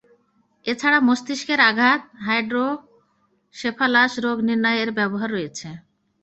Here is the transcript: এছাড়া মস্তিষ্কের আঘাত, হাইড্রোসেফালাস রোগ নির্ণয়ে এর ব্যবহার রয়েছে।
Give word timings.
এছাড়া 0.65 0.99
মস্তিষ্কের 1.07 1.59
আঘাত, 1.69 2.01
হাইড্রোসেফালাস 2.25 4.13
রোগ 4.25 4.37
নির্ণয়ে 4.47 4.79
এর 4.83 4.89
ব্যবহার 4.99 5.29
রয়েছে। 5.31 5.67